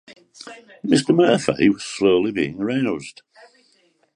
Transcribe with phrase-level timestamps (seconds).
[0.83, 1.13] Mr.
[1.13, 3.21] Murphy was slowly being roused.